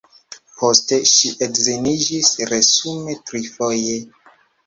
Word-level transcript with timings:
Poste 0.59 0.97
ŝi 1.09 1.29
edziniĝis, 1.47 2.31
resume 2.53 3.15
trifoje. 3.29 3.95